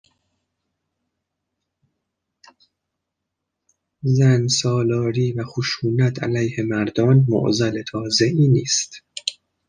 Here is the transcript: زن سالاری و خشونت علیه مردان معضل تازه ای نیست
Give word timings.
زن 4.03 4.47
سالاری 4.47 5.31
و 5.31 5.43
خشونت 5.43 6.23
علیه 6.23 6.63
مردان 6.65 7.25
معضل 7.29 7.83
تازه 7.91 8.25
ای 8.25 8.47
نیست 8.47 8.95